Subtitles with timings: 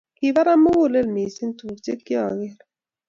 [0.17, 2.57] Kibara mugulel missing tuguuk chekioker.